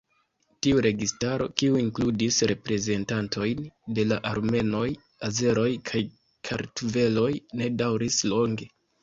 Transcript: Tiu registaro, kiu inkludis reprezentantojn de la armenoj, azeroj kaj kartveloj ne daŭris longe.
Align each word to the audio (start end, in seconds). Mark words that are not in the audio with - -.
Tiu 0.67 0.77
registaro, 0.83 1.45
kiu 1.61 1.75
inkludis 1.81 2.39
reprezentantojn 2.51 3.61
de 3.99 4.07
la 4.13 4.17
armenoj, 4.31 4.87
azeroj 5.29 5.69
kaj 5.93 6.03
kartveloj 6.51 7.29
ne 7.63 7.71
daŭris 7.85 8.21
longe. 8.35 8.71